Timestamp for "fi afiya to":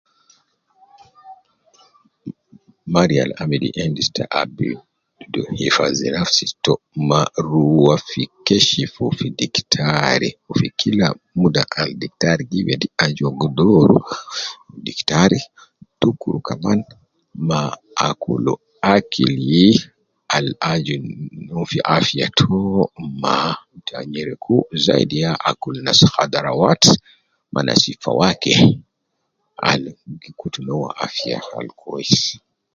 21.69-22.45